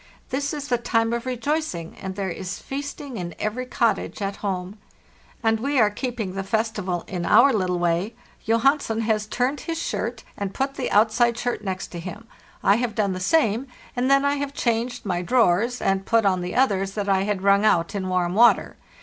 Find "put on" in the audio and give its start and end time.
16.03-16.41